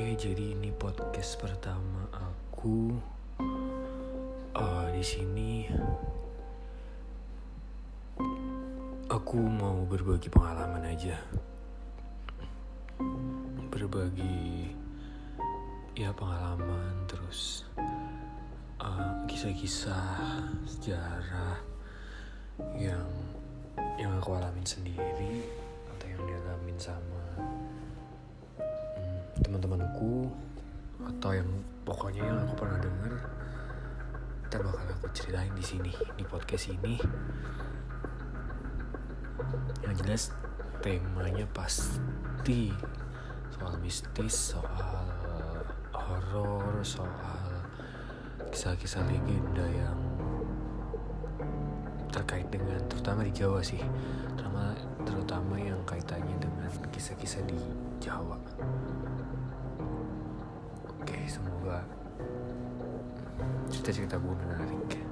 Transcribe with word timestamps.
jadi 0.00 0.56
ini 0.56 0.72
podcast 0.72 1.36
pertama 1.36 2.08
aku 2.08 2.96
uh, 4.56 4.88
di 4.96 5.04
sini. 5.04 5.68
Aku 9.12 9.36
mau 9.36 9.84
berbagi 9.84 10.32
pengalaman 10.32 10.88
aja, 10.88 11.20
berbagi 13.68 14.72
ya 15.92 16.16
pengalaman 16.16 17.04
terus 17.04 17.68
uh, 18.80 19.20
kisah-kisah 19.28 20.48
sejarah 20.64 21.60
yang 22.72 23.04
yang 24.00 24.16
aku 24.16 24.32
alamin 24.32 24.64
sendiri 24.64 25.44
atau 31.20 31.36
yang 31.36 31.52
pokoknya 31.84 32.24
yang 32.24 32.48
aku 32.48 32.64
pernah 32.64 32.80
dengar 32.80 33.12
kita 34.48 34.56
bakal 34.64 34.88
aku 34.88 35.06
ceritain 35.12 35.52
di 35.52 35.60
sini 35.60 35.92
di 36.16 36.24
podcast 36.24 36.72
ini. 36.72 36.96
Yang 39.84 39.94
jelas 40.00 40.22
temanya 40.80 41.44
pasti 41.52 42.72
soal 43.52 43.76
mistis 43.84 44.56
soal 44.56 45.60
horor 45.92 46.80
soal 46.80 47.68
kisah-kisah 48.48 49.04
legenda 49.04 49.68
yang 49.76 50.00
terkait 52.08 52.48
dengan 52.48 52.80
terutama 52.88 53.28
di 53.28 53.32
Jawa 53.36 53.60
sih 53.60 53.84
terutama 54.40 54.72
terutama 55.04 55.54
yang 55.60 55.84
kaitannya 55.84 56.40
dengan 56.40 56.72
kisah-kisah 56.88 57.44
di 57.44 57.60
Jawa 58.00 58.40
semoga 61.30 61.86
cerita-cerita 63.70 64.18
gue 64.18 64.34
menarik 64.34 65.09